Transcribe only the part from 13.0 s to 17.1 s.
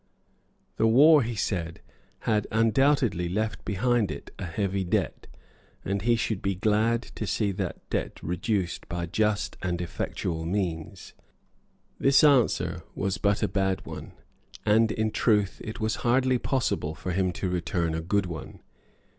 but a bad one; and, in truth, it was hardly possible